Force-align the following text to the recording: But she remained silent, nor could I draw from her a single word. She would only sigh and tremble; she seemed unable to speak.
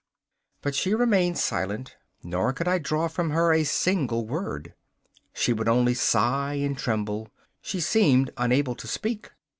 But 0.63 0.73
she 0.73 0.95
remained 0.95 1.37
silent, 1.37 1.95
nor 2.23 2.53
could 2.53 2.67
I 2.67 2.79
draw 2.79 3.07
from 3.07 3.29
her 3.29 3.53
a 3.53 3.63
single 3.63 4.25
word. 4.25 4.73
She 5.31 5.53
would 5.53 5.69
only 5.69 5.93
sigh 5.93 6.55
and 6.55 6.75
tremble; 6.75 7.27
she 7.61 7.79
seemed 7.79 8.31
unable 8.35 8.73
to 8.77 8.87
speak. 8.87 9.29